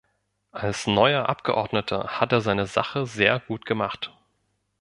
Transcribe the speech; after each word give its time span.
Als 0.51 0.87
neuer 0.87 1.29
Abgeordneter 1.29 2.19
hat 2.19 2.31
er 2.31 2.41
seine 2.41 2.65
Sache 2.65 3.05
sehr 3.05 3.37
gut 3.39 3.67
gemacht. 3.67 4.11